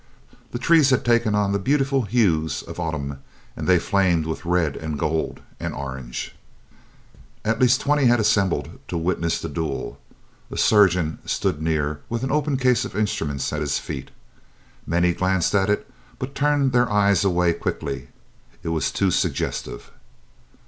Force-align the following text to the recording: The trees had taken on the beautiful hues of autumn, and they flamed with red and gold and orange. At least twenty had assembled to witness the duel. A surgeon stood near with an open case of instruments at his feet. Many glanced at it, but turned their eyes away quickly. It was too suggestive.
The 0.51 0.57
trees 0.57 0.89
had 0.89 1.05
taken 1.05 1.35
on 1.35 1.51
the 1.51 1.59
beautiful 1.59 2.01
hues 2.05 2.63
of 2.63 2.79
autumn, 2.79 3.19
and 3.55 3.67
they 3.67 3.77
flamed 3.77 4.25
with 4.25 4.45
red 4.45 4.75
and 4.75 4.97
gold 4.97 5.41
and 5.59 5.75
orange. 5.75 6.33
At 7.45 7.59
least 7.59 7.81
twenty 7.81 8.05
had 8.05 8.19
assembled 8.19 8.79
to 8.87 8.97
witness 8.97 9.39
the 9.39 9.47
duel. 9.47 9.99
A 10.49 10.57
surgeon 10.57 11.19
stood 11.27 11.61
near 11.61 12.01
with 12.09 12.23
an 12.23 12.31
open 12.31 12.57
case 12.57 12.83
of 12.83 12.95
instruments 12.95 13.53
at 13.53 13.61
his 13.61 13.77
feet. 13.77 14.09
Many 14.87 15.13
glanced 15.13 15.53
at 15.53 15.69
it, 15.69 15.87
but 16.17 16.33
turned 16.33 16.71
their 16.71 16.89
eyes 16.91 17.23
away 17.23 17.53
quickly. 17.53 18.07
It 18.63 18.69
was 18.69 18.89
too 18.89 19.11
suggestive. 19.11 19.91